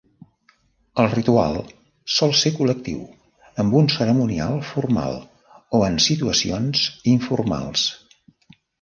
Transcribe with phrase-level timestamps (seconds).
[1.03, 1.59] El ritual
[2.13, 3.03] sol ser col·lectiu,
[3.65, 5.23] amb un cerimonial formal
[5.83, 7.89] o en situacions informals.